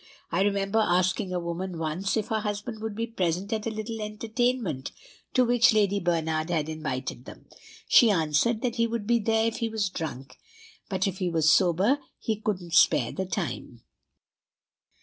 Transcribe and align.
I 0.31 0.41
remember 0.41 0.79
asking 0.79 1.31
a 1.31 1.39
woman 1.39 1.77
once 1.77 2.17
if 2.17 2.29
her 2.29 2.39
husband 2.39 2.81
would 2.81 2.95
be 2.95 3.05
present 3.05 3.53
at 3.53 3.67
a 3.67 3.69
little 3.69 4.01
entertainment 4.01 4.91
to 5.35 5.45
which 5.45 5.75
Lady 5.75 5.99
Bernard 5.99 6.49
had 6.49 6.69
invited 6.69 7.25
them: 7.25 7.45
she 7.87 8.09
answered 8.09 8.63
that 8.63 8.77
he 8.77 8.87
would 8.87 9.05
be 9.05 9.19
there 9.19 9.45
if 9.45 9.57
he 9.57 9.69
was 9.69 9.91
drunk, 9.91 10.39
but 10.89 11.05
if 11.05 11.19
he 11.19 11.29
was 11.29 11.51
sober 11.53 11.99
he 12.17 12.35
couldn't 12.41 12.73
spare 12.73 13.11
the 13.11 13.27
time. 13.27 13.83